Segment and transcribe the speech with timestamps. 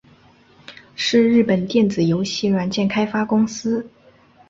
[0.95, 3.87] 是日本电子游戏软体开发公司。